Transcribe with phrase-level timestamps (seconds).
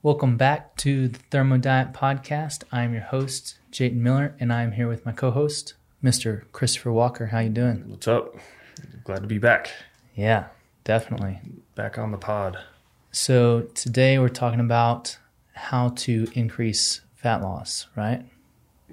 [0.00, 2.62] Welcome back to the Thermodiet podcast.
[2.70, 5.74] I'm your host, Jayton Miller, and I'm here with my co-host,
[6.04, 6.44] Mr.
[6.52, 7.26] Christopher Walker.
[7.26, 7.82] How you doing?
[7.88, 8.36] What's up?
[9.02, 9.72] Glad to be back.
[10.14, 10.46] Yeah,
[10.84, 11.40] definitely.
[11.74, 12.60] Back on the pod.
[13.10, 15.18] So today we're talking about
[15.54, 18.24] how to increase fat loss, right?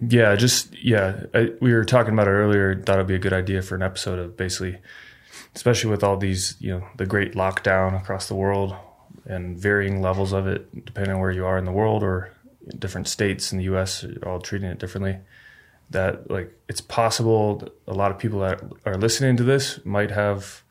[0.02, 1.26] Yeah, just yeah.
[1.36, 2.82] I, we were talking about it earlier.
[2.82, 4.80] Thought it'd be a good idea for an episode of basically,
[5.54, 8.76] especially with all these, you know, the great lockdown across the world
[9.26, 12.32] and varying levels of it, depending on where you are in the world or
[12.80, 14.04] different states in the U.S.
[14.04, 15.18] are all treating it differently.
[15.92, 20.64] That like it's possible a lot of people that are listening to this might have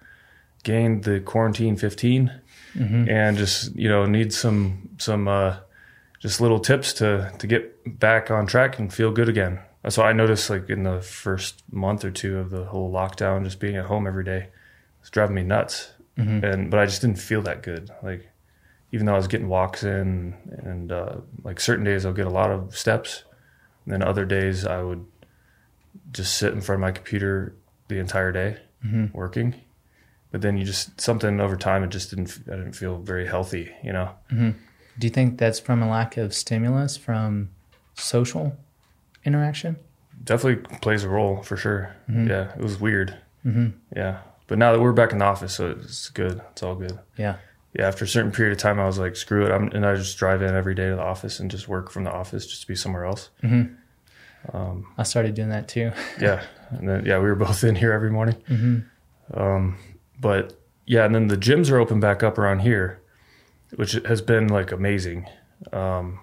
[0.65, 2.41] gained the quarantine 15
[2.77, 3.09] Mm-hmm.
[3.09, 5.59] and just you know need some some uh,
[6.19, 9.61] just little tips to to get back on track and feel good again.
[9.89, 13.61] So I noticed like in the first month or two of the whole lockdown, just
[13.61, 14.49] being at home every day,
[15.01, 15.93] it's driving me nuts.
[16.19, 16.45] Mm-hmm.
[16.45, 17.91] And but I just didn't feel that good.
[18.03, 18.29] Like
[18.95, 20.35] even though I was getting walks in,
[20.65, 23.25] and uh, like certain days I'll get a lot of steps,
[23.85, 25.05] and then other days I would
[26.13, 27.55] just sit in front of my computer
[27.89, 29.17] the entire day Mm-hmm.
[29.17, 29.55] working.
[30.31, 33.73] But then you just something over time it just didn't I didn't feel very healthy,
[33.83, 34.11] you know.
[34.31, 34.51] Mm-hmm.
[34.99, 37.49] Do you think that's from a lack of stimulus from
[37.95, 38.57] social
[39.25, 39.77] interaction?
[40.23, 41.95] definitely plays a role for sure.
[42.11, 42.29] Mhm.
[42.29, 43.17] Yeah, it was weird.
[43.45, 43.69] Mm-hmm.
[43.97, 46.41] Yeah, but now that we're back in the office, so it's good.
[46.53, 46.99] It's all good.
[47.19, 47.37] Yeah.
[47.75, 49.97] Yeah, after a certain period of time, I was like, screw it, I'm, and I
[49.97, 52.61] just drive in every day to the office and just work from the office, just
[52.63, 53.31] to be somewhere else.
[53.43, 54.57] Mm-hmm.
[54.57, 55.91] Um, I started doing that too.
[56.21, 58.37] yeah, and then yeah, we were both in here every morning.
[58.49, 59.39] Mm-hmm.
[59.39, 59.79] Um,
[60.21, 63.01] but yeah, and then the gyms are open back up around here,
[63.75, 65.29] which has been like amazing.
[65.73, 66.21] Um,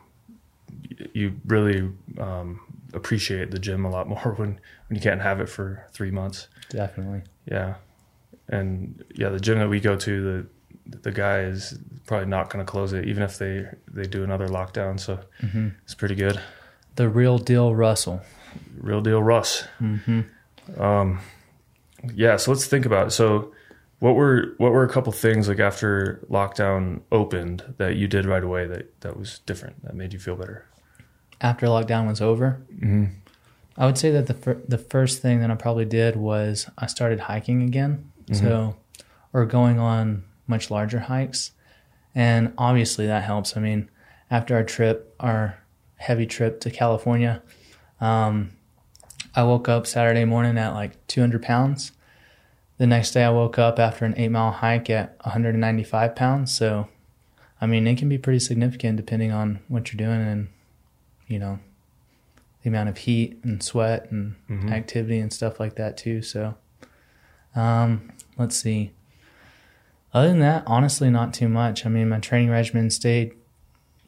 [1.13, 2.61] you really um,
[2.93, 6.47] appreciate the gym a lot more when when you can't have it for three months.
[6.69, 7.23] Definitely.
[7.45, 7.75] Yeah,
[8.47, 10.47] and yeah, the gym that we go to, the
[11.03, 14.47] the guy is probably not going to close it, even if they they do another
[14.47, 14.99] lockdown.
[14.99, 15.69] So Mm-hmm.
[15.83, 16.39] it's pretty good.
[16.95, 18.21] The real deal, Russell.
[18.77, 19.63] Real deal, Russ.
[19.79, 20.81] Mm-hmm.
[20.81, 21.19] Um,
[22.13, 23.11] yeah, so let's think about it.
[23.11, 23.51] So,
[23.99, 28.43] what were what were a couple things like after lockdown opened that you did right
[28.43, 30.65] away that that was different that made you feel better?
[31.39, 33.05] After lockdown was over, Mm-hmm.
[33.77, 36.87] I would say that the fir- the first thing that I probably did was I
[36.87, 38.11] started hiking again.
[38.33, 38.75] So,
[39.33, 41.51] or going on much larger hikes,
[42.13, 43.57] and obviously that helps.
[43.57, 43.89] I mean,
[44.29, 45.57] after our trip, our
[45.95, 47.41] heavy trip to California,
[47.99, 48.51] um,
[49.33, 51.93] I woke up Saturday morning at like 200 pounds.
[52.77, 56.53] The next day, I woke up after an eight mile hike at 195 pounds.
[56.53, 56.87] So,
[57.61, 60.47] I mean, it can be pretty significant depending on what you're doing and,
[61.27, 61.59] you know,
[62.63, 64.71] the amount of heat and sweat and Mhm.
[64.71, 66.21] activity and stuff like that too.
[66.21, 66.55] So,
[67.55, 68.91] um, let's see.
[70.13, 71.85] Other than that, honestly, not too much.
[71.85, 73.33] I mean, my training regimen stayed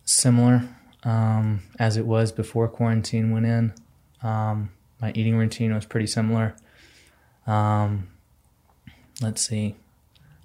[0.04, 0.68] similar
[1.04, 3.74] um, as it was before quarantine went in.
[4.22, 4.72] Um,
[5.02, 6.56] my eating routine was pretty similar.
[7.48, 8.10] Um,
[9.22, 9.76] let's see.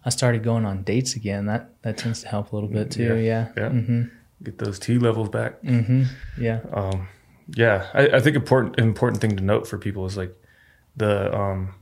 [0.04, 1.47] I started going on dates again.
[1.47, 3.16] That that tends to help a little bit too.
[3.16, 3.48] Yeah.
[3.56, 3.68] Yeah.
[3.68, 4.02] hmm
[4.42, 5.60] Get those T levels back.
[5.60, 6.04] hmm
[6.38, 6.60] Yeah.
[6.72, 7.08] Um,
[7.54, 10.34] yeah, I, I think important important thing to note for people is like
[10.97, 11.74] the um,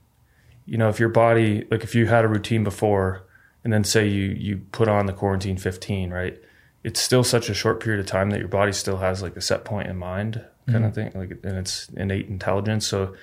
[0.65, 3.22] you know if your body like if you had a routine before
[3.66, 6.41] and then say you you put on the quarantine 15 right?
[6.84, 9.41] It's still such a short period of time that your body still has like a
[9.41, 10.41] set point in mind
[10.71, 12.87] kind of thing like and it's innate intelligence.
[12.87, 13.16] So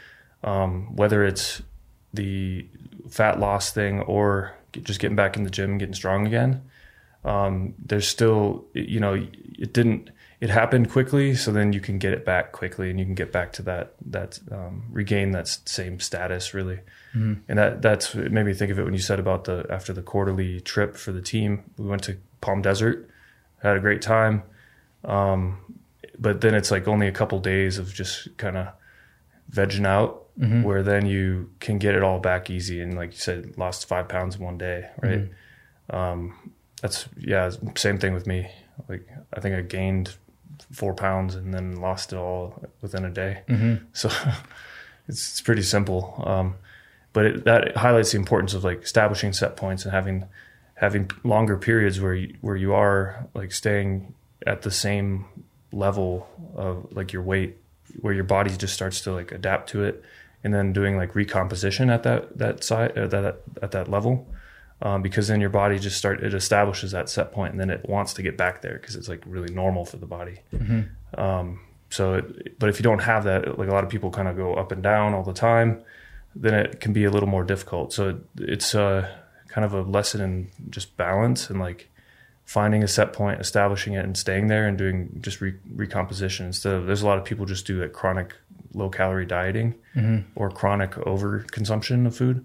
[0.43, 1.61] um, whether it's
[2.13, 2.67] the
[3.09, 6.61] fat loss thing or just getting back in the gym and getting strong again
[7.23, 10.09] um, there's still you know it didn't
[10.43, 13.31] it happened quickly so then you can get it back quickly and you can get
[13.31, 16.79] back to that that um, regain that same status really.
[17.15, 17.35] Mhm.
[17.47, 19.93] and that that's it made me think of it when you said about the after
[19.93, 22.97] the quarterly trip for the team we went to palm desert
[23.61, 24.41] had a great time
[25.05, 25.39] um,
[26.25, 28.67] but then it's like only a couple days of just kind of
[29.51, 33.19] vegging out hmm where then you can get it all back easy and like you
[33.19, 35.29] said lost five pounds in one day right?
[35.91, 38.39] Um that's yeah same thing with me.
[38.89, 40.07] Like i think i gained
[40.71, 43.41] four pounds and then lost it all within a day.
[43.47, 44.09] Hmm so
[45.07, 46.23] it's, it's pretty simple.
[46.25, 46.55] Um
[47.13, 50.25] but it, that highlights the importance of like establishing set points and having
[50.75, 54.13] having longer periods where you, where you are like staying
[54.45, 55.25] at the same
[55.71, 57.57] level of like your weight
[58.01, 60.03] where your body just starts to like adapt to it
[60.43, 64.27] and then doing like recomposition at that that side that at that level
[64.83, 67.89] um, because then your body just start it establishes that set point and then it
[67.89, 70.81] wants to get back there because it's like really normal for the body hmm
[71.17, 71.59] um,
[71.93, 74.35] so, it, but if you don't have that, like a lot of people kind of
[74.35, 75.83] go up and down all the time,
[76.35, 77.93] then it can be a little more difficult.
[77.93, 79.07] So it, it's uh,
[79.47, 81.91] kind of a lesson in just balance and like
[82.45, 86.73] finding a set point, establishing it, and staying there, and doing just re- recomposition instead
[86.73, 86.87] of.
[86.87, 88.33] There's a lot of people just do like chronic
[88.73, 89.75] low calorie dieting
[90.33, 92.43] or chronic over consumption of food.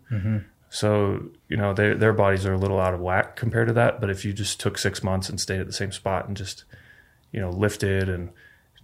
[0.71, 4.01] So you know their their bodies are a little out of whack compared to that.
[4.01, 6.65] But if you just took six months and stayed at the same spot and just
[7.33, 8.31] you know lifted and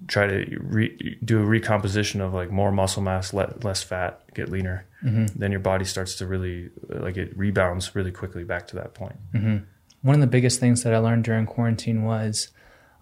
[0.08, 4.50] try to re- do a recomposition of like more muscle mass, le- less fat, get
[4.50, 5.26] leaner, mm-hmm.
[5.38, 9.16] then your body starts to really like it rebounds really quickly back to that point.
[9.32, 9.58] Mm-hmm.
[10.02, 12.48] one of the biggest things that I learned during quarantine was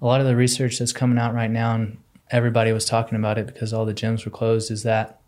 [0.00, 1.99] a lot of the research that's coming out right now, and
[2.31, 5.20] everybody was talking about it because all the gyms were closed, is that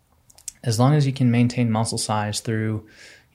[0.63, 2.85] as long as you can maintain muscle size through,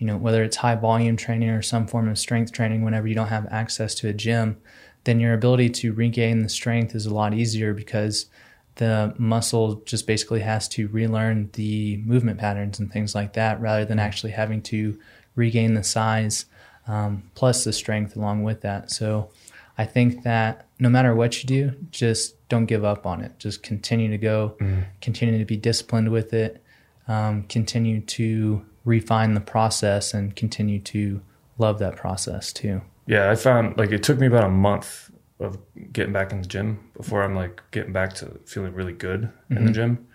[0.00, 3.14] you know, whether it's high volume training or some form of strength training, whenever you
[3.14, 4.56] don't have access to a gym,
[5.05, 8.26] then your ability to regain the strength is a lot easier because
[8.76, 13.85] the muscle just basically has to relearn the movement patterns and things like that rather
[13.85, 14.99] than actually having to
[15.35, 16.47] regain the size
[16.87, 18.91] um, plus the strength along with that.
[18.91, 19.29] So
[19.76, 23.38] I think that no matter what you do, just don't give up on it.
[23.38, 24.56] Just continue to go,
[25.02, 26.62] continue to be disciplined with it,
[27.06, 31.22] um, continue to refine the process, and continue to
[31.56, 32.82] love that process too.
[33.06, 35.58] Yeah, I found like it took me about a month of
[35.92, 39.64] getting back in the gym before I'm like getting back to feeling really good in
[39.64, 40.06] the gym,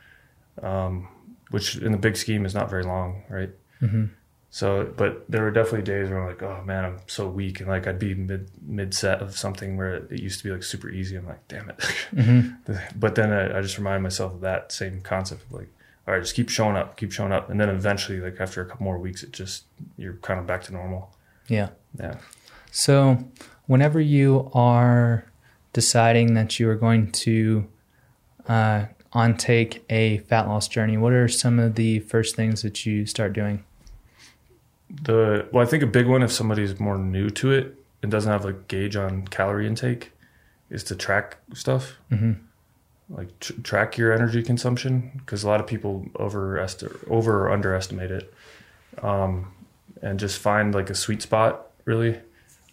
[0.62, 1.07] um,
[1.50, 3.50] which in the big scheme is not very long, right?
[3.81, 4.06] Mm-hmm.
[4.51, 7.68] So, but there were definitely days where I'm like, oh man, I'm so weak, and
[7.68, 10.89] like I'd be mid mid set of something where it used to be like super
[10.89, 11.18] easy.
[11.18, 12.95] I'm like, damn it.
[12.95, 15.68] but then I, I just remind myself of that same concept of like,
[16.07, 18.66] all right, just keep showing up, keep showing up, and then eventually, like after a
[18.66, 19.66] couple more weeks, it just
[19.98, 21.16] you're kind of back to normal.
[21.48, 21.69] Yeah.
[22.00, 22.18] Yeah.
[22.72, 23.18] So,
[23.68, 25.25] whenever you are
[25.74, 27.68] deciding that you are going to
[28.48, 32.86] uh, on take a fat loss journey, what are some of the first things that
[32.86, 33.63] you start doing?
[35.04, 38.31] the well i think a big one if somebody's more new to it and doesn't
[38.31, 40.12] have a gauge on calorie intake
[40.69, 42.34] is to track stuff mm-hmm.
[43.10, 46.60] Like tr- track your energy consumption because a lot of people over
[47.10, 48.34] over or underestimate it.
[49.02, 49.52] Um,
[50.02, 52.19] and just find like a sweet spot really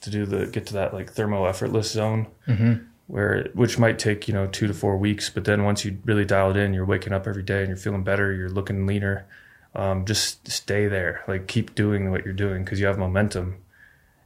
[0.00, 2.84] to do the get to that like thermo effortless zone Mm-hmm.
[3.06, 6.24] where which might take you know two to four weeks but then once you really
[6.24, 9.26] dial it in you're waking up every day and you're feeling better you're looking leaner
[9.74, 11.22] um, just stay there.
[11.26, 13.56] Like keep doing what you're doing because you have momentum.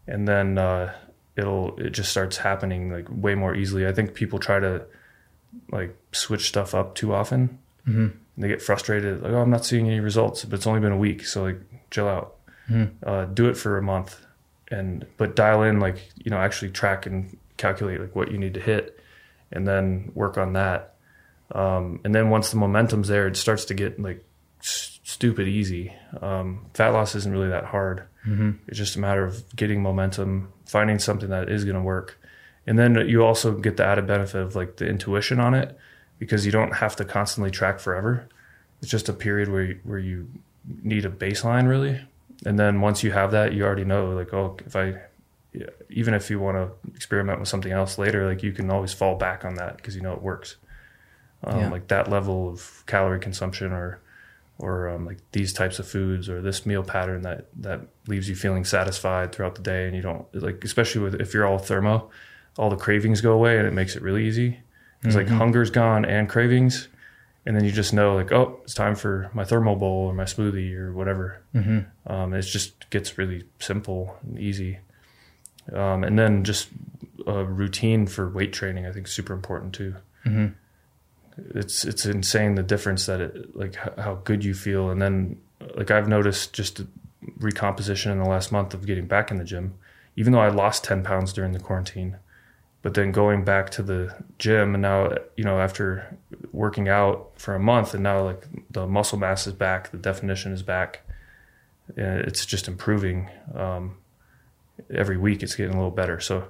[0.09, 0.93] And then uh,
[1.37, 3.87] it'll it just starts happening like way more easily.
[3.87, 4.85] I think people try to
[5.71, 8.01] like switch stuff up too often Mm-hmm.
[8.01, 10.91] and they get frustrated like oh i'm not seeing any results but it's only been
[10.91, 11.61] a week so like
[11.91, 12.35] chill out
[12.69, 12.91] Mhm.
[13.07, 14.21] uh, do it for a month
[14.73, 18.55] and but dial in like you know actually track and calculate like what you need
[18.55, 18.99] to hit
[19.53, 20.95] and then work on that
[21.53, 24.25] um, and then once the momentum's there it starts to get like
[24.61, 28.51] s- stupid easy um, fat loss isn't really that hard Mm-hmm.
[28.67, 32.19] it's just a matter of getting momentum finding something that is going to work
[32.67, 35.79] and then you also get the added benefit of like the intuition on it
[36.19, 38.29] because you don't have to constantly track forever.
[38.81, 40.29] It's just a period where you, where you
[40.83, 42.01] need a baseline really.
[42.45, 44.95] And then once you have that you already know like oh if i
[45.89, 49.15] even if you want to experiment with something else later like you can always fall
[49.15, 50.57] back on that because you know it works.
[51.45, 51.71] Um, Yeah.
[51.71, 54.01] like that level of calorie consumption or
[54.59, 58.35] or um, like these types of foods or this meal pattern that that leaves you
[58.35, 62.11] feeling satisfied throughout the day and you don't like especially with if you're all thermo
[62.59, 64.61] all the cravings go away and it makes it really easy.
[65.01, 66.89] Because like hunger's gone and cravings
[67.47, 70.25] and then you just know like oh it's time for my thermal bowl or my
[70.25, 71.41] smoothie or whatever.
[71.55, 72.13] Mm-hmm.
[72.13, 74.79] um, it just gets really simple and easy.
[75.73, 76.69] Um, and then just
[77.27, 79.95] a routine for weight training i think is super important too.
[80.25, 80.47] Mm-hmm.
[81.59, 84.91] it's it's insane the difference that it like how good you feel.
[84.91, 85.41] And then
[85.77, 86.87] like i've noticed just a
[87.39, 89.75] recomposition in the last month of getting back in the gym
[90.17, 92.19] even though i lost 10 pounds during the quarantine
[92.87, 96.17] but then going back to the gym and now you know after
[96.53, 100.53] working out for a month and now like the muscle mass is back the definition
[100.53, 101.01] is back
[101.97, 103.97] and it's just improving um,
[104.89, 106.47] every week it's getting a little better so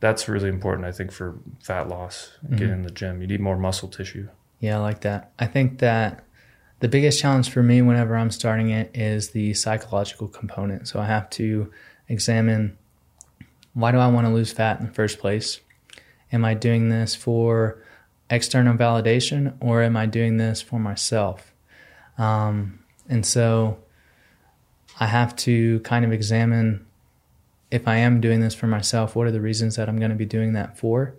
[0.00, 3.58] that's really important i think for fat loss getting in the gym you need more
[3.58, 4.26] muscle tissue
[4.60, 5.32] Yeah, I like that.
[5.38, 6.24] I think that
[6.80, 10.88] the biggest challenge for me whenever I'm starting it is the psychological component.
[10.88, 11.70] So I have to
[12.08, 12.78] examine
[13.74, 15.60] why do I want to lose fat in the first place?
[16.32, 17.82] Am I doing this for
[18.30, 21.52] external validation or am I doing this for myself?
[22.16, 23.78] Um, and so
[24.98, 26.86] I have to kind of examine
[27.70, 30.16] if I am doing this for myself, what are the reasons that I'm going to
[30.16, 31.16] be doing that for?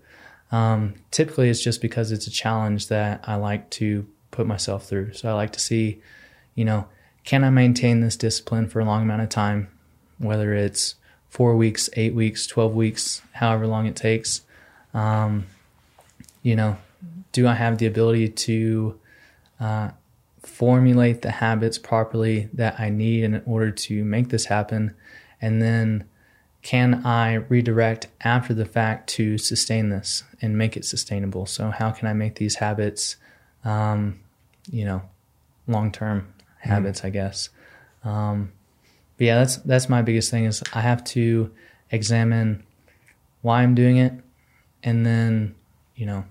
[0.52, 5.14] Um, typically, it's just because it's a challenge that I like to put myself through.
[5.14, 6.02] So I like to see,
[6.54, 6.88] you know,
[7.26, 9.68] can I maintain this discipline for a long amount of time,
[10.18, 10.96] whether it's
[11.36, 14.40] four weeks, eight weeks, 12 weeks, however long it takes.
[14.94, 15.48] Um,
[16.44, 16.78] you know,
[17.34, 18.98] do I have the ability to
[19.60, 19.90] uh,
[20.42, 24.96] formulate the habits properly that I need in order to make this happen?
[25.42, 26.08] And then
[26.62, 31.48] can I redirect after the fact to sustain this and make it sustainable?
[31.48, 33.18] So, how can I make these habits,
[33.66, 34.22] um,
[34.72, 35.02] you know,
[35.68, 37.50] long term habits, I guess?
[38.06, 38.54] Um,
[39.18, 41.52] but yeah, that's that's my biggest thing is I have to
[41.92, 42.64] examine
[43.42, 44.14] why I'm doing it,
[44.84, 45.56] and then
[45.96, 46.26] you know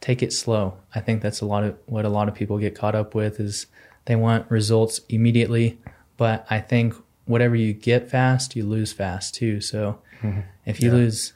[0.00, 0.76] take it slow.
[0.94, 3.40] I think that's a lot of what a lot of people get caught up with
[3.40, 3.66] is
[4.04, 5.78] they want results immediately,
[6.16, 9.60] but I think whatever you get fast, you lose fast too.
[9.60, 10.40] So mm-hmm.
[10.66, 10.96] if you yeah.
[10.96, 11.32] lose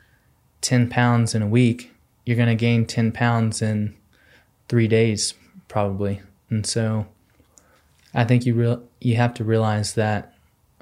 [0.60, 1.92] 10 pounds in a week,
[2.26, 3.96] you're going to gain 10 pounds in
[4.68, 5.32] 3 days
[5.68, 6.20] probably.
[6.50, 7.06] And so
[8.14, 10.34] I think you real you have to realize that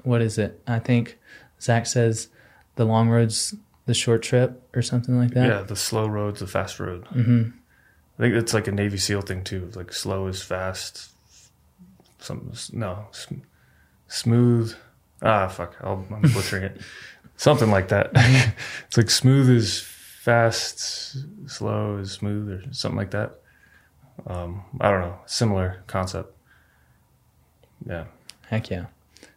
[0.07, 0.61] what is it?
[0.65, 1.17] I think
[1.61, 2.29] Zach says
[2.75, 3.53] the long road's
[3.85, 5.47] the short trip or something like that.
[5.47, 7.05] Yeah, the slow road's the fast road.
[7.05, 7.49] Mm-hmm.
[8.17, 9.69] I think it's like a Navy SEAL thing too.
[9.75, 11.11] Like slow is fast.
[12.19, 13.41] Some no sm-
[14.07, 14.75] smooth.
[15.21, 15.75] Ah, fuck.
[15.81, 16.81] i am butchering it.
[17.37, 18.11] Something like that.
[18.87, 23.39] it's like smooth is fast, slow is smooth, or something like that.
[24.25, 25.19] Um, I don't know.
[25.27, 26.35] Similar concept.
[27.85, 28.05] Yeah.
[28.47, 28.87] Heck yeah.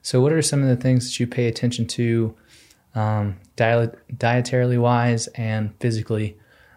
[0.02, 2.34] So, what are some of the things that you pay attention to,
[2.94, 6.36] um, diet, dietarily wise and physically,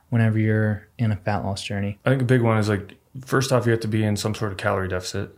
[0.09, 1.97] whenever you're in a fat loss journey?
[2.05, 4.35] I think a big one is like first off, you have to be in some
[4.35, 5.37] sort of calorie deficit.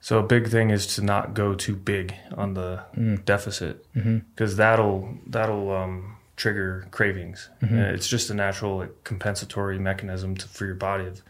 [0.00, 3.24] So a big thing is to not go too big on the mm.
[3.24, 4.56] deficit because mm-hmm.
[4.56, 7.48] that'll that'll um, trigger cravings.
[7.62, 7.78] Mm-hmm.
[7.78, 11.22] It's just a natural like, compensatory mechanism to, for your body of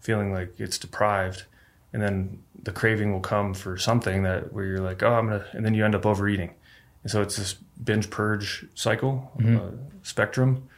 [0.00, 1.44] feeling like it's deprived
[1.92, 5.44] and then the craving will come for something that where you're like, oh, I'm gonna,
[5.52, 6.54] and then you end up overeating,
[7.02, 9.56] and so it's this binge purge cycle mm-hmm.
[9.56, 9.70] uh,
[10.02, 10.68] spectrum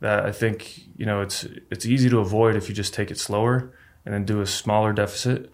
[0.00, 3.18] that I think you know it's it's easy to avoid if you just take it
[3.18, 3.72] slower
[4.04, 5.52] and then do a smaller deficit.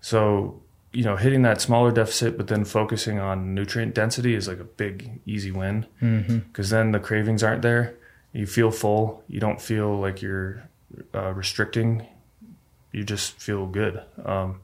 [0.00, 0.62] So
[0.94, 4.64] you know, hitting that smaller deficit, but then focusing on nutrient density is like a
[4.64, 6.74] big easy win because mm-hmm.
[6.74, 7.96] then the cravings aren't there.
[8.32, 9.22] You feel full.
[9.28, 10.68] You don't feel like you're
[11.12, 12.06] uh, restricting
[12.94, 14.00] you just feel good.
[14.24, 14.60] Um,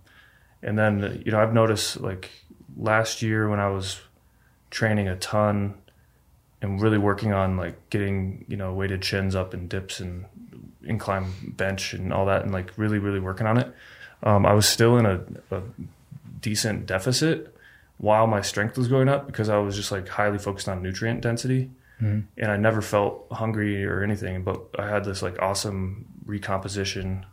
[0.62, 2.30] and then you know I've noticed like
[2.76, 4.00] last year when I was
[4.70, 5.74] training a ton
[6.62, 10.26] and really working on like getting you know weighted chins up and dips and
[10.84, 13.74] incline bench and all that and like really really working on it.
[14.22, 15.62] Um, I was still in a, a
[16.40, 17.54] decent deficit
[17.98, 21.20] while my strength was going up because I was just like highly focused on nutrient
[21.20, 21.70] density.
[22.00, 22.20] Mm-hmm.
[22.38, 27.26] And I never felt hungry or anything, but I had this like awesome recomposition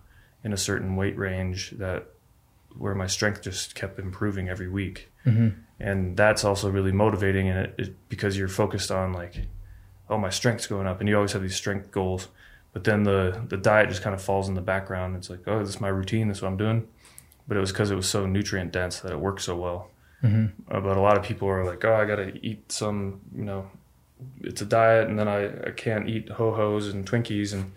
[0.48, 2.08] in a certain weight range that
[2.77, 5.12] where my strength just kept improving every week.
[5.25, 5.60] Mm-hmm.
[5.77, 9.48] And that's also really motivating and it, it, because you're focused on like,
[10.10, 12.30] oh, my strength's going up and you always have these strength goals.
[12.72, 15.18] But then the, the diet just kind of falls in the background.
[15.18, 16.30] It's like, oh, this is my routine.
[16.30, 16.88] This is what I'm doing.
[17.46, 19.89] But it was because it was so nutrient dense that it worked so well.
[20.24, 20.74] Mm-hmm.
[20.74, 23.44] Uh, but a lot of people are like, oh, I got to eat some, you
[23.44, 23.70] know,
[24.39, 27.74] it's a diet and then I, I can't eat ho-hos and Twinkies and and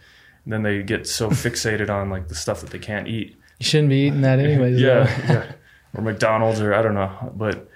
[0.47, 3.37] then they get so fixated on like the stuff that they can't eat.
[3.59, 4.81] You shouldn't be eating that anyways.
[4.81, 5.53] yeah, yeah,
[5.95, 7.69] or McDonald's or I don't know, but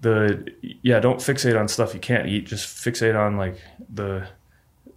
[0.00, 2.46] the yeah, don't fixate on stuff you can't eat.
[2.46, 3.60] Just fixate on like
[3.92, 4.28] the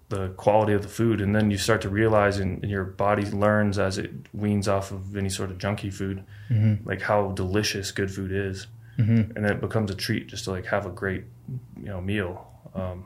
[0.10, 3.26] the quality of the food, and then you start to realize, and, and your body
[3.26, 6.88] learns as it weans off of any sort of junky food, mm-hmm.
[6.88, 9.32] like how delicious good food is, mm-hmm.
[9.36, 11.26] and then it becomes a treat just to like have a great
[11.78, 12.48] you know meal.
[12.74, 13.06] Um,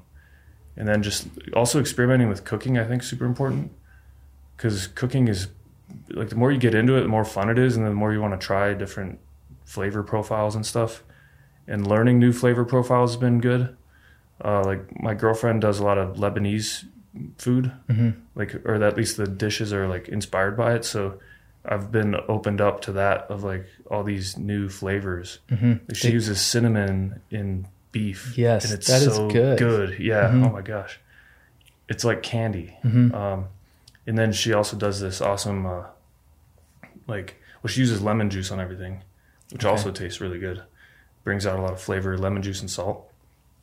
[0.75, 3.71] and then just also experimenting with cooking, I think, super important
[4.55, 5.47] because cooking is
[6.09, 8.13] like the more you get into it, the more fun it is, and the more
[8.13, 9.19] you want to try different
[9.65, 11.03] flavor profiles and stuff.
[11.67, 13.75] And learning new flavor profiles has been good.
[14.43, 16.85] Uh, like my girlfriend does a lot of Lebanese
[17.37, 18.11] food, mm-hmm.
[18.35, 20.83] like or at least the dishes are like inspired by it.
[20.83, 21.19] So
[21.65, 25.39] I've been opened up to that of like all these new flavors.
[25.49, 25.93] Mm-hmm.
[25.93, 28.37] she uses cinnamon in beef.
[28.37, 29.59] Yes, and it's that so is good.
[29.59, 30.27] Good, yeah.
[30.27, 30.45] Mm-hmm.
[30.45, 30.99] Oh my gosh,
[31.87, 32.75] it's like candy.
[32.83, 33.15] Mm-hmm.
[33.15, 33.45] Um,
[34.05, 35.83] and then she also does this awesome, uh,
[37.07, 39.03] like, well, she uses lemon juice on everything,
[39.51, 39.71] which okay.
[39.71, 40.63] also tastes really good.
[41.23, 43.09] Brings out a lot of flavor, lemon juice and salt.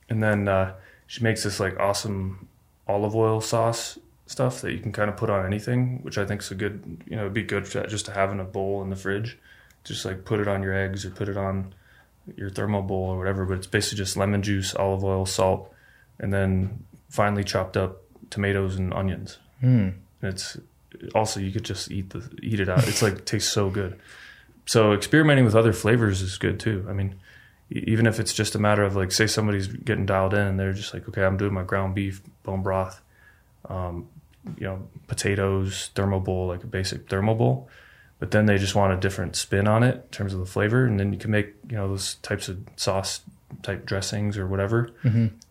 [0.08, 0.74] And then uh,
[1.06, 2.48] she makes this like awesome
[2.88, 6.40] olive oil sauce stuff that you can kind of put on anything, which I think
[6.40, 8.88] is a good, you know, it'd be good just to have in a bowl in
[8.88, 9.38] the fridge.
[9.84, 11.74] Just like put it on your eggs or put it on
[12.36, 13.44] your thermal bowl or whatever.
[13.44, 15.72] But it's basically just lemon juice, olive oil, salt,
[16.18, 19.38] and then finely chopped up tomatoes and onions.
[19.62, 19.94] Mm.
[20.22, 20.56] And it's
[21.14, 22.86] also you could just eat the eat it out.
[22.88, 23.98] It's like tastes so good.
[24.66, 26.86] So experimenting with other flavors is good too.
[26.88, 27.14] I mean,
[27.70, 30.72] Even if it's just a matter of like, say somebody's getting dialed in and they're
[30.72, 33.00] just like, okay, I'm doing my ground beef, bone broth,
[33.68, 34.08] um,
[34.58, 37.68] you know, potatoes, thermal bowl, like a basic thermal bowl.
[38.18, 40.84] But then they just want a different spin on it in terms of the flavor.
[40.84, 43.20] And then you can make, you know, those types of sauce
[43.62, 44.90] type dressings or whatever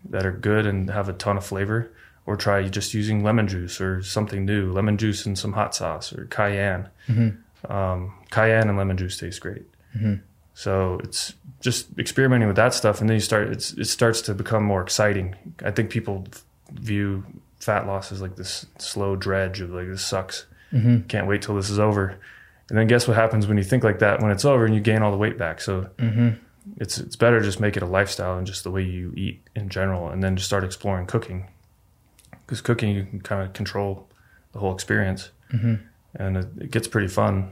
[0.10, 1.90] that are good and have a ton of flavor.
[2.30, 6.14] Or try just using lemon juice or something new, lemon juice and some hot sauce
[6.14, 6.88] or cayenne.
[7.08, 7.72] Mm-hmm.
[7.72, 9.66] Um, cayenne and lemon juice taste great.
[9.98, 10.22] Mm-hmm.
[10.54, 13.50] So it's just experimenting with that stuff, and then you start.
[13.50, 15.34] It's, it starts to become more exciting.
[15.66, 16.28] I think people
[16.72, 17.24] view
[17.60, 20.46] fat loss as like this slow dredge of like this sucks.
[20.72, 21.08] Mm-hmm.
[21.08, 22.16] Can't wait till this is over.
[22.70, 24.22] And then guess what happens when you think like that?
[24.22, 25.62] When it's over and you gain all the weight back.
[25.62, 25.90] So
[26.78, 29.70] it's it's better just make it a lifestyle and just the way you eat in
[29.70, 31.48] general, and then just start exploring cooking.
[32.50, 34.10] Because cooking, you can kind of control
[34.54, 35.30] the whole experience,
[36.16, 37.52] and it, it gets pretty fun.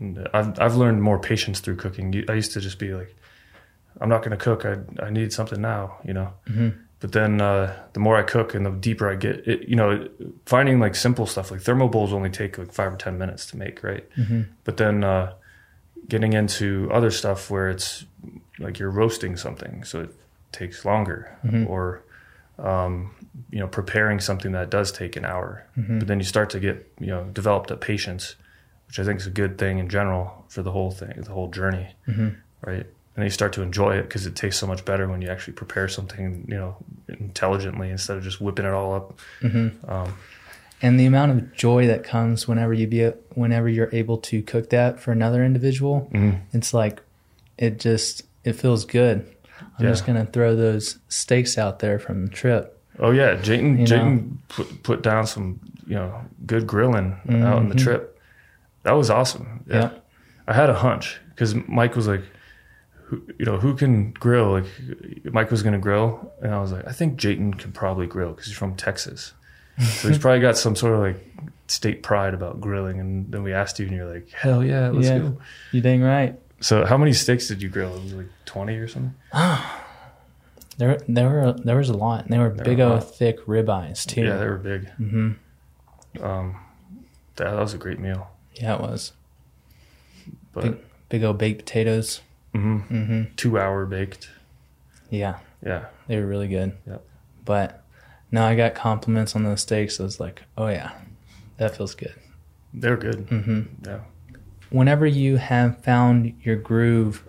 [0.00, 2.24] And I've I've learned more patience through cooking.
[2.28, 3.14] I used to just be like,
[4.00, 4.64] I'm not going to cook.
[4.64, 6.32] I I need something now, you know.
[6.98, 10.08] But then uh, the more I cook and the deeper I get, it, you know,
[10.44, 13.56] finding like simple stuff like thermal bowls only take like five or ten minutes to
[13.56, 14.04] make, right?
[14.64, 15.32] But then uh,
[16.08, 18.04] getting into other stuff where it's
[18.58, 20.10] like you're roasting something, so it
[20.52, 21.38] takes longer,
[21.68, 22.02] or
[22.58, 23.14] um,
[23.50, 25.66] you know, preparing something that does take an hour.
[25.78, 25.98] Mm-hmm.
[26.00, 28.36] But then you start to get you know developed a patience,
[28.86, 31.48] which I think is a good thing in general for the whole thing, the whole
[31.50, 32.28] journey, mm-hmm.
[32.62, 32.86] right?
[32.86, 35.28] And then you start to enjoy it because it tastes so much better when you
[35.28, 36.76] actually prepare something, you know,
[37.08, 39.18] intelligently instead of just whipping it all up.
[39.42, 39.90] Mm-hmm.
[39.90, 40.14] Um,
[40.82, 44.70] and the amount of joy that comes whenever you be whenever you're able to cook
[44.70, 46.10] that for another individual
[46.52, 47.02] it's like
[47.58, 49.26] it just it feels good
[49.78, 49.90] i'm Yeah.
[49.90, 53.86] just gonna throw those steaks out there from the trip Oh yeah, Jayton.
[53.86, 58.20] Jayton put put down some you know good grilling out on the trip.
[58.82, 59.64] That was awesome.
[59.66, 59.72] Mm-hmm.
[59.72, 59.90] Yeah.
[60.46, 62.22] I had a hunch because Mike was like,
[63.04, 64.50] who, you know, who can grill?
[64.52, 64.64] Like
[65.32, 68.30] Mike was going to grill, and I was like, I think Jayton can probably grill
[68.30, 69.32] because he's from Texas,
[69.78, 71.26] so he's probably got some sort of like
[71.68, 72.98] state pride about grilling.
[73.00, 75.18] And then we asked you, and you're like, hell yeah, let's Yeah.
[75.18, 75.38] go.
[75.72, 77.94] you dang right So how many steaks did you grill?
[77.96, 79.14] It was like twenty or something.
[80.80, 83.38] there there were there was a lot and they were big were a old thick
[83.46, 84.90] ribeyes too Yeah, they were big.
[84.98, 86.24] Mm-hmm.
[86.24, 86.56] Um,
[87.36, 88.30] that, that was a great meal.
[88.54, 89.12] yeah it was
[90.52, 90.76] But big,
[91.08, 92.20] big old baked potatoes
[92.54, 92.96] Mm-hmm.
[92.96, 93.34] Mm-hmm.
[93.36, 94.28] two hour baked.
[95.08, 95.84] yeah Yeah.
[96.08, 97.04] they were really good Yep.
[97.44, 97.84] but
[98.32, 100.90] no i got compliments on those steaks i was like oh yeah
[101.58, 102.14] that feels good
[102.74, 103.28] They're good.
[103.28, 103.60] Mm-hmm.
[103.86, 104.00] Yeah.
[104.70, 107.22] whenever you have found your groove,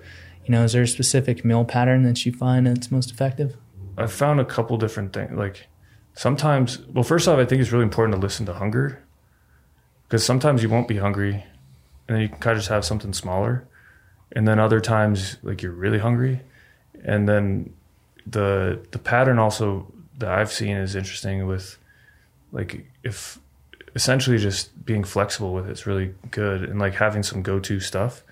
[0.46, 3.56] you know, is there a specific meal pattern that you find that's most effective?
[3.98, 5.32] I've found a couple different things.
[5.38, 5.68] Like
[6.14, 9.04] sometimes, well, first off, I think it's really important to listen to hunger
[10.08, 11.46] because sometimes you won't be hungry
[12.08, 13.68] and then you can kind of just have something smaller.
[14.34, 16.42] And then other times, like you're really hungry.
[17.04, 17.74] And then
[18.26, 21.78] the, the pattern also that I've seen is interesting with
[22.52, 23.40] like if
[23.96, 28.24] essentially just being flexible with it's really good and like having some go-to stuff.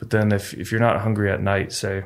[0.00, 1.98] But then if, if you're not hungry at night, say,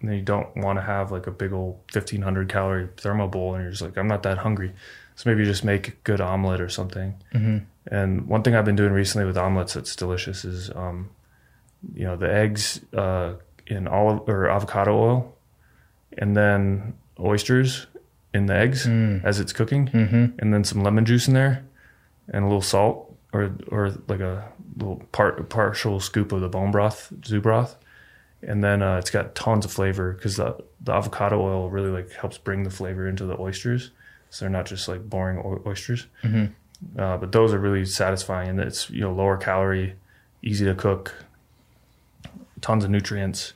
[0.00, 3.54] and then you don't want to have like a big old 1500 calorie thermo bowl
[3.54, 4.72] and you're just like i'm not that hungry.
[5.16, 7.14] So maybe you just make a good omelet or something.
[7.32, 7.58] Mm-hmm.
[7.94, 11.08] and one thing i've been doing recently with omelets that's delicious is um,
[11.94, 13.34] you know the eggs uh,
[13.66, 15.34] in olive or avocado oil
[16.18, 17.86] and then oysters
[18.34, 18.86] in the eggs
[19.24, 19.88] as it's cooking
[20.38, 21.64] and then some lemon juice in there
[22.28, 26.70] and a little salt or or like a little part partial scoop of the bone
[26.70, 27.74] broth zuBroth.
[28.42, 32.10] And then uh, it's got tons of flavor because the, the avocado oil really like
[32.12, 33.90] helps bring the flavor into the oysters.
[34.30, 36.06] So they're not just like boring o- oysters.
[36.98, 39.94] Uh, but those are really satisfying and it's you know lower calorie
[40.42, 41.14] easy to cook
[42.60, 43.54] tons of nutrients.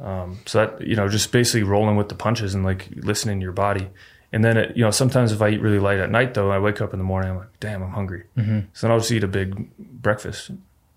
[0.00, 3.44] Um, so that you know just basically rolling with the punches and like listening to
[3.44, 3.88] your body
[4.32, 6.58] and then it, you know sometimes if i eat really light at night though i
[6.58, 8.60] wake up in the morning i'm like damn i'm hungry mm-hmm.
[8.72, 10.50] so then i'll just eat a big breakfast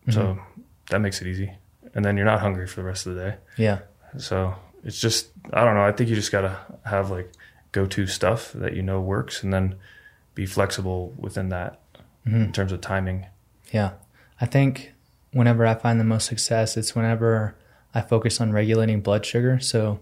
[0.09, 0.61] so mm-hmm.
[0.89, 1.51] that makes it easy
[1.93, 3.79] and then you're not hungry for the rest of the day Yeah.
[4.17, 5.83] so it's just I don't know.
[5.83, 7.31] I think you just gotta have like
[7.71, 9.75] go to stuff that you know works, and then
[10.35, 11.79] be flexible within that
[12.25, 12.43] mm-hmm.
[12.43, 13.27] in terms of timing.
[13.71, 13.91] Yeah.
[14.39, 14.93] I think
[15.31, 17.55] whenever I find the most success, it's whenever
[17.93, 19.59] I focus on regulating blood sugar.
[19.59, 19.99] So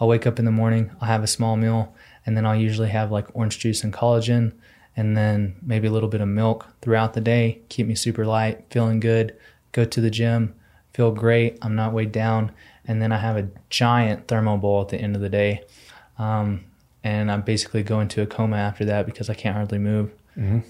[0.00, 2.88] I'll wake up in the morning, I'll have a small meal, and then I'll usually
[2.88, 4.52] have like orange juice and collagen,
[4.96, 8.64] and then maybe a little bit of milk throughout the day, keep me super light,
[8.70, 9.36] feeling good,
[9.72, 10.54] go to the gym,
[10.92, 12.52] feel great, I'm not weighed down,
[12.86, 15.62] and then I have a giant thermo bowl at the end of the day.
[16.18, 16.64] Um,
[17.04, 20.10] and I basically go into a coma after that because I can't hardly move.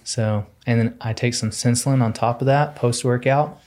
[0.05, 3.61] So, and then I take some Sensolin on top of that post workout,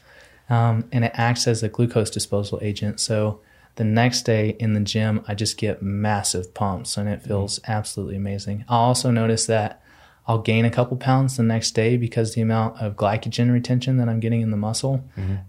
[0.50, 3.00] um, and it acts as a glucose disposal agent.
[3.00, 3.40] So
[3.76, 8.16] the next day in the gym, I just get massive pumps and it feels absolutely
[8.16, 8.66] amazing.
[8.70, 9.82] I also notice that
[10.28, 14.10] I'll gain a couple pounds the next day because the amount of glycogen retention that
[14.10, 15.04] I'm getting in the muscle,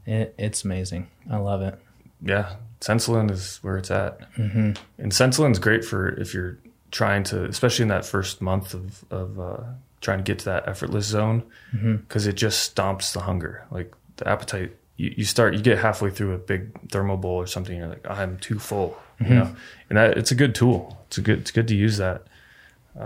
[0.04, 1.08] it, it's amazing.
[1.30, 1.78] I love it.
[2.20, 4.72] Yeah, Sensolin is where it's at, mm-hmm.
[4.98, 6.58] and Sensolin's great for if you're
[6.90, 9.64] trying to, especially in that first month of of uh,
[10.00, 14.28] trying to get to that effortless zone, because it just stomps the hunger, like the
[14.28, 14.76] appetite.
[14.96, 18.06] You, you start, you get halfway through a big thermal bowl or something, you're like,
[18.08, 19.56] I'm too full, you know,
[19.90, 20.98] and that it's a good tool.
[21.08, 22.26] It's a good, it's good to use that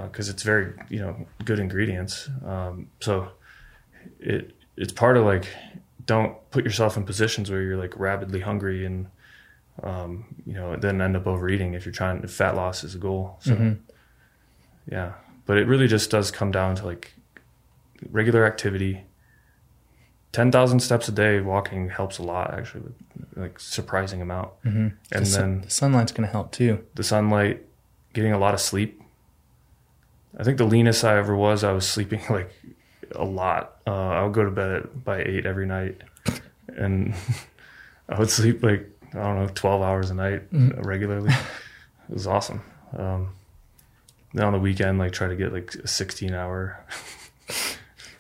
[0.05, 2.29] because it's very, you know, good ingredients.
[2.47, 3.29] Um, so
[4.21, 5.47] it it's part of like
[6.07, 9.07] don't put yourself in positions where you're like rapidly hungry and
[9.83, 12.99] um, you know then end up overeating if you're trying if fat loss is a
[12.99, 13.37] goal.
[13.41, 13.53] So
[14.91, 15.13] yeah.
[15.47, 17.15] But it really just does come down to like
[18.11, 19.03] regular activity
[20.33, 22.95] 10,000 steps a day walking helps a lot actually with
[23.37, 24.51] like surprising amount.
[24.65, 26.85] And the, sun- then the sunlight's going to help too.
[26.95, 27.65] the sunlight
[28.13, 29.01] getting a lot of sleep.
[30.39, 32.53] I think the leanest i ever was i was sleeping like
[33.17, 33.77] a lot.
[33.87, 36.01] Uh, i would go to bed at, by 8 every night.
[36.77, 37.15] And
[38.09, 41.33] i would sleep like i don't know 12 hours a night regularly.
[42.09, 42.63] It was awesome.
[42.97, 43.35] Um,
[44.35, 46.79] then on the weekend like try to get like a 16 hour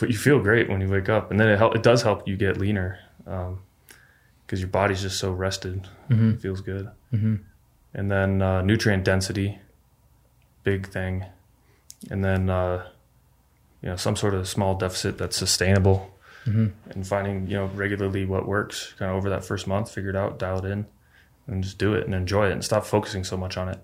[0.01, 1.31] but you feel great when you wake up.
[1.31, 3.61] And then it help it does help you get leaner um,
[4.45, 5.87] because your body's just so rested.
[6.09, 6.31] Mm-hmm.
[6.31, 6.91] It feels good.
[7.13, 7.37] Mm-hmm.
[7.95, 9.59] And then uh, nutrient density
[10.65, 11.25] big thing.
[12.11, 12.87] And then uh,
[13.83, 16.11] you know some sort of small deficit that's sustainable.
[16.47, 16.69] Mm-hmm.
[16.91, 20.17] And finding you know regularly what works kind of over that first month figure it
[20.17, 20.87] out dial it in
[21.47, 23.79] and just do it and enjoy it and stop focusing so much on it.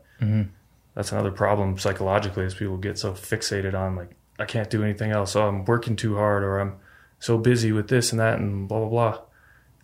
[0.95, 5.11] That's another problem psychologically is people get so fixated on like i can't do anything
[5.11, 5.35] else.
[5.37, 6.77] Oh i'm working too hard or i'm
[7.19, 9.19] so busy with this and that and blah blah blah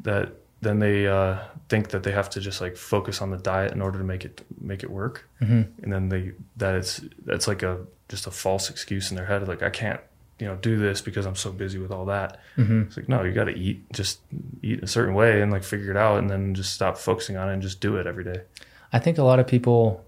[0.01, 1.38] that then they uh,
[1.69, 4.25] think that they have to just like focus on the diet in order to make
[4.25, 5.29] it make it work.
[5.41, 9.49] And then they that it's that's like a just a false excuse in their head
[9.49, 9.99] like i can't
[10.38, 12.38] you know do this because i'm so busy with all that.
[12.57, 14.21] It's like no you got to eat just
[14.62, 17.49] eat a certain way and like figure it out and then just stop focusing on
[17.49, 18.43] it and just do it every day.
[18.93, 20.05] I think a lot of people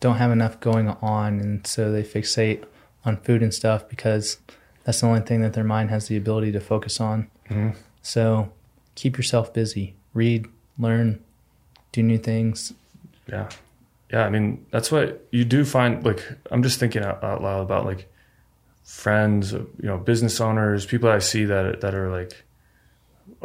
[0.00, 2.64] don't have enough going on, and so they fixate
[3.04, 4.38] on food and stuff because
[4.84, 7.28] that's the only thing that their mind has the ability to focus on.
[7.48, 7.78] Mm-hmm.
[8.02, 8.52] So
[8.94, 10.46] keep yourself busy, read,
[10.78, 11.22] learn,
[11.92, 12.72] do new things.
[13.28, 13.48] Yeah.
[14.10, 14.24] Yeah.
[14.24, 16.04] I mean, that's what you do find.
[16.04, 18.10] Like, I'm just thinking out, out loud about like
[18.84, 22.44] friends, uh, you know, business owners, people I see that, that are like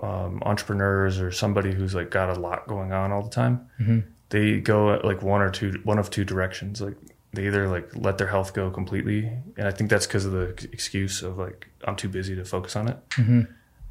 [0.01, 3.69] um, entrepreneurs or somebody who's like got a lot going on all the time.
[3.79, 3.99] Mm-hmm.
[4.29, 6.81] They go at like one or two, one of two directions.
[6.81, 6.95] Like,
[7.33, 9.31] they either like let their health go completely.
[9.57, 12.75] And I think that's because of the excuse of like, I'm too busy to focus
[12.75, 13.09] on it.
[13.11, 13.41] Mm-hmm.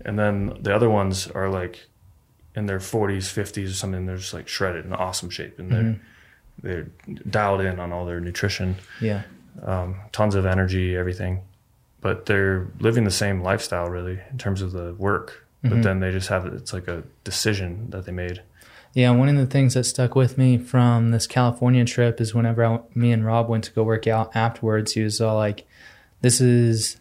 [0.04, 1.86] And then the other ones are like
[2.54, 4.06] in their 40s, 50s or something.
[4.06, 6.66] They're just like shredded in awesome shape, and they're mm-hmm.
[6.66, 6.88] they're
[7.28, 9.22] dialed in on all their nutrition, Yeah.
[9.62, 11.42] um, tons of energy, everything.
[12.00, 15.46] But they're living the same lifestyle really in terms of the work.
[15.62, 15.82] But mm-hmm.
[15.82, 18.42] then they just have it's like a decision that they made.
[18.96, 22.64] Yeah, one of the things that stuck with me from this California trip is whenever
[22.64, 25.66] I, me and Rob went to go work out afterwards, he was all like,
[26.22, 26.98] "This is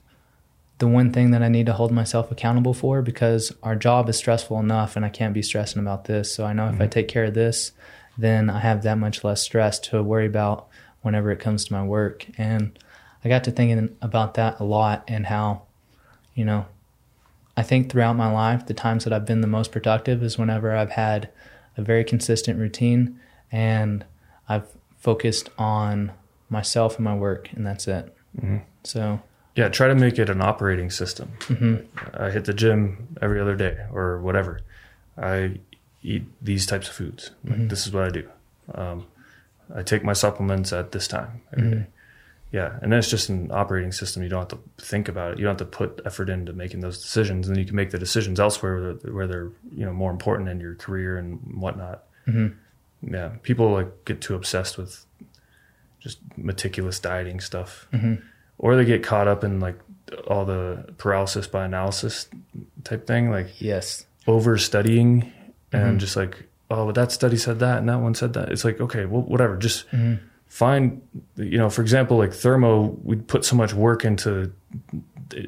[0.80, 4.18] the one thing that I need to hold myself accountable for because our job is
[4.18, 6.36] stressful enough, and I can't be stressing about this.
[6.36, 6.90] So I know if I mm-hmm.
[6.90, 7.72] take care of this,
[8.18, 10.68] then I have that much less stress to worry about
[11.02, 12.78] whenever it comes to my work." And
[13.24, 15.62] I got to thinking about that a lot and how,
[16.34, 16.66] you know,
[17.56, 20.76] I think throughout my life, the times that I've been the most productive is whenever
[20.76, 21.30] I've had
[21.78, 23.20] a very consistent routine
[23.52, 24.06] and
[24.48, 26.12] I've focused on
[26.50, 28.16] myself and my work, and that's it.
[28.38, 28.58] Mm-hmm.
[28.84, 29.22] So,
[29.56, 31.32] Yeah, try to make it an operating system.
[31.42, 32.22] Mm-hmm.
[32.22, 34.62] I hit the gym every other day or whatever.
[35.18, 35.60] I
[36.04, 37.32] eat these types of foods.
[37.44, 37.68] Like, mm-hmm.
[37.68, 38.30] This is what I do.
[38.74, 39.08] Um,
[39.74, 41.86] I take my supplements at this time every day.
[42.56, 44.24] Yeah, and that's just an operating system.
[44.24, 45.40] You don't have to think about it.
[45.40, 48.00] You don't have to put effort into making those decisions, and you can make the
[48.00, 52.06] decisions elsewhere where they're, you know more important in your career and whatnot.
[52.26, 53.14] Mm-hmm.
[53.14, 55.06] Yeah, people like get too obsessed with
[56.00, 58.24] just meticulous dieting stuff, mm-hmm.
[58.58, 59.78] or they get caught up in like
[60.26, 62.30] all the paralysis by analysis
[62.86, 64.06] type thing, like yes.
[64.28, 65.30] over studying
[65.74, 65.98] and mm-hmm.
[65.98, 68.80] just like oh but that study said that and that one said that it's like
[68.80, 69.86] okay well whatever just
[70.48, 71.02] find
[71.36, 74.52] you know for example like thermo we put so much work into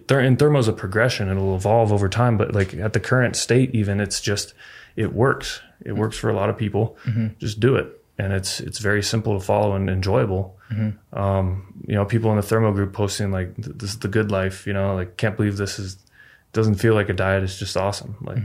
[0.09, 3.99] and thermo's a progression it'll evolve over time but like at the current state even
[3.99, 4.53] it's just
[4.97, 5.61] it works.
[5.79, 5.99] It mm-hmm.
[5.99, 6.97] works for a lot of people.
[7.05, 7.27] Mm-hmm.
[7.39, 8.03] Just do it.
[8.17, 10.57] And it's it's very simple to follow and enjoyable.
[10.71, 11.17] Mm-hmm.
[11.17, 14.67] Um, you know people in the thermo group posting like this is the good life
[14.67, 15.97] you know like can't believe this is
[16.51, 17.43] doesn't feel like a diet.
[17.43, 18.17] It's just awesome.
[18.21, 18.39] Like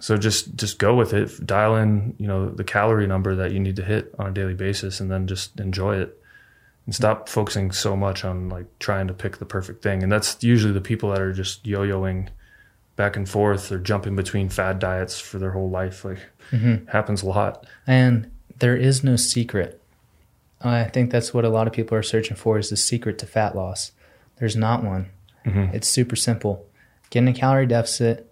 [0.00, 1.46] So just just go with it.
[1.46, 4.54] Dial in, you know, the calorie number that you need to hit on a daily
[4.54, 6.20] basis, and then just enjoy it,
[6.86, 10.02] and stop focusing so much on like trying to pick the perfect thing.
[10.02, 12.28] And that's usually the people that are just yo-yoing
[12.96, 16.04] back and forth or jumping between fad diets for their whole life.
[16.04, 16.18] Like
[16.50, 16.86] mm-hmm.
[16.88, 17.66] happens a lot.
[17.86, 19.80] And there is no secret.
[20.62, 23.26] I think that's what a lot of people are searching for is the secret to
[23.26, 23.92] fat loss.
[24.38, 25.10] There's not one.
[25.46, 25.74] Mm-hmm.
[25.74, 26.66] It's super simple.
[27.08, 28.29] Get in a calorie deficit,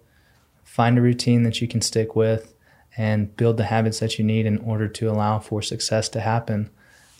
[0.79, 2.53] find a routine that you can stick with,
[2.95, 6.69] and build the habits that you need in order to allow for success to happen.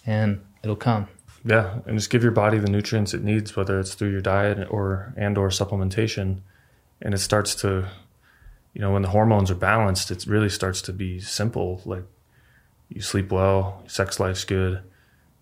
[0.06, 1.10] And it'll come.
[1.44, 4.66] Yeah, and just give your body the nutrients it needs, whether it's through your diet
[4.72, 6.40] or and or supplementation,
[7.02, 7.90] and it starts to,
[8.74, 11.82] you know, when the hormones are balanced, it really starts to be simple.
[11.84, 12.06] Like
[12.88, 14.84] you sleep well, sex life's good,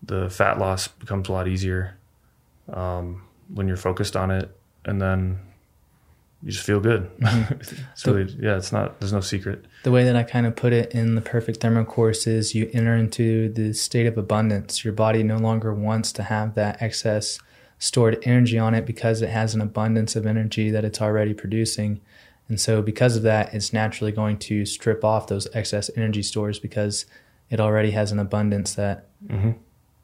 [0.02, 1.98] the fat loss becomes a lot easier
[2.74, 3.22] um,
[3.54, 4.50] when you're focused on it,
[4.86, 5.40] and then
[6.44, 7.10] you just feel good.
[7.20, 9.66] it's really yeah, it's not there's no secret.
[9.84, 12.70] The way that I kind of put it in the perfect thermo course is you
[12.74, 14.84] enter into the state of abundance.
[14.84, 17.40] Your body no longer wants to have that excess
[17.80, 22.02] stored energy on it because it has an abundance of energy that it's already producing.
[22.50, 26.60] And so, because of that, it's naturally going to strip off those excess energy stores
[26.60, 27.06] because
[27.50, 29.52] it already has an abundance that hmm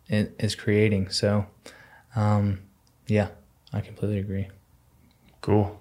[0.09, 1.09] it is creating.
[1.09, 1.45] So,
[2.15, 2.59] um,
[3.07, 3.29] yeah,
[3.71, 4.49] I completely agree.
[5.41, 5.79] Cool.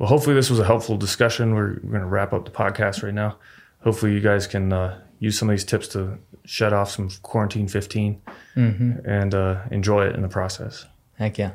[0.00, 1.54] Well, hopefully this was a helpful discussion.
[1.54, 3.36] We're, we're going to wrap up the podcast right now.
[3.82, 7.68] Hopefully you guys can uh, use some of these tips to shut off some quarantine
[7.68, 8.22] 15
[8.54, 10.86] hmm and uh, enjoy it in the process.
[11.18, 11.52] Heck yeah.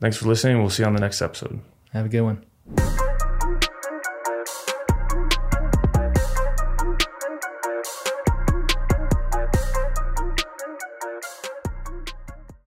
[0.00, 0.58] Thanks for listening.
[0.58, 1.60] We'll see you on the next episode.
[1.94, 3.05] Have a good one.